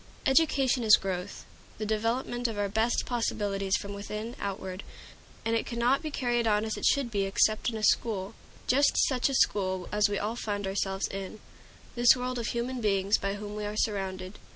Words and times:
Education 0.25 0.81
is 0.83 0.95
growth, 0.95 1.45
the 1.77 1.85
development 1.85 2.47
of 2.47 2.57
our 2.57 2.67
best 2.67 3.03
possibilities 3.05 3.77
from 3.77 3.93
within 3.93 4.35
outward; 4.39 4.81
and 5.45 5.55
it 5.55 5.67
cannot 5.67 6.01
be 6.01 6.09
carried 6.09 6.47
on 6.47 6.65
as 6.65 6.75
it 6.75 6.85
should 6.87 7.11
be 7.11 7.25
except 7.25 7.69
in 7.69 7.77
a 7.77 7.83
school, 7.83 8.33
just 8.65 8.97
such 9.07 9.29
a 9.29 9.35
school 9.35 9.87
as 9.91 10.09
we 10.09 10.17
all 10.17 10.35
find 10.35 10.65
ourselves 10.65 11.07
in 11.09 11.39
this 11.93 12.15
world 12.17 12.39
of 12.39 12.47
human 12.47 12.81
beings 12.81 13.19
by 13.19 13.35
whom 13.35 13.55
we 13.55 13.63
are 13.63 13.77
surrounded. 13.77 14.39